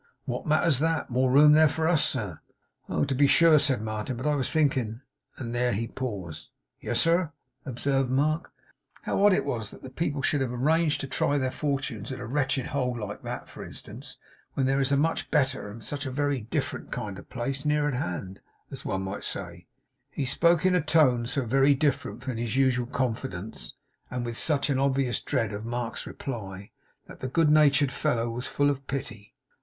What 0.25 0.47
matters 0.47 0.79
that! 0.79 1.11
More 1.11 1.29
room 1.29 1.51
there 1.51 1.67
for 1.67 1.87
us, 1.87 2.03
sir.' 2.03 2.39
'Oh, 2.89 3.03
to 3.03 3.13
be 3.13 3.27
sure!' 3.27 3.59
said 3.59 3.83
Martin. 3.83 4.17
'But 4.17 4.25
I 4.25 4.33
was 4.33 4.51
thinking' 4.51 5.01
and 5.37 5.53
there 5.53 5.73
he 5.73 5.87
paused. 5.87 6.49
'Yes, 6.79 6.99
sir?' 6.99 7.31
observed 7.67 8.09
Mark. 8.09 8.51
'How 9.03 9.23
odd 9.23 9.31
it 9.31 9.45
was 9.45 9.69
that 9.69 9.83
the 9.83 9.91
people 9.91 10.23
should 10.23 10.41
have 10.41 10.51
arranged 10.51 11.01
to 11.01 11.07
try 11.07 11.37
their 11.37 11.51
fortune 11.51 12.01
at 12.05 12.19
a 12.19 12.25
wretched 12.25 12.65
hole 12.65 12.99
like 12.99 13.21
that, 13.21 13.47
for 13.47 13.63
instance, 13.63 14.17
when 14.55 14.65
there 14.65 14.79
is 14.79 14.87
such 14.89 14.97
a 14.97 14.99
much 14.99 15.29
better, 15.29 15.69
and 15.69 15.83
such 15.83 16.07
a 16.07 16.11
very 16.11 16.41
different 16.41 16.91
kind 16.91 17.19
of 17.19 17.29
place, 17.29 17.63
near 17.63 17.87
at 17.87 17.93
hand, 17.93 18.39
as 18.71 18.83
one 18.83 19.03
may 19.03 19.21
say.' 19.21 19.67
He 20.09 20.25
spoke 20.25 20.65
in 20.65 20.73
a 20.73 20.81
tone 20.81 21.27
so 21.27 21.45
very 21.45 21.75
different 21.75 22.23
from 22.23 22.37
his 22.37 22.55
usual 22.57 22.87
confidence, 22.87 23.75
and 24.09 24.25
with 24.25 24.35
such 24.35 24.71
an 24.71 24.79
obvious 24.79 25.19
dread 25.19 25.53
of 25.53 25.63
Mark's 25.63 26.07
reply, 26.07 26.71
that 27.05 27.19
the 27.19 27.27
good 27.27 27.51
natured 27.51 27.91
fellow 27.91 28.31
was 28.31 28.47
full 28.47 28.71
of 28.71 28.87
pity. 28.87 29.35